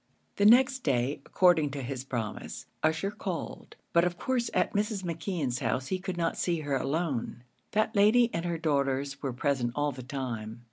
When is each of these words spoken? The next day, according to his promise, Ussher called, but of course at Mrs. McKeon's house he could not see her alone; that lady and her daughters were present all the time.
The 0.37 0.47
next 0.47 0.79
day, 0.79 1.21
according 1.27 1.69
to 1.77 1.83
his 1.83 2.03
promise, 2.05 2.65
Ussher 2.81 3.11
called, 3.11 3.75
but 3.93 4.03
of 4.03 4.17
course 4.17 4.49
at 4.51 4.73
Mrs. 4.73 5.03
McKeon's 5.03 5.59
house 5.59 5.89
he 5.89 5.99
could 5.99 6.17
not 6.17 6.37
see 6.39 6.61
her 6.61 6.75
alone; 6.75 7.43
that 7.73 7.95
lady 7.95 8.33
and 8.33 8.43
her 8.43 8.57
daughters 8.57 9.21
were 9.21 9.31
present 9.31 9.73
all 9.75 9.91
the 9.91 10.01
time. 10.01 10.59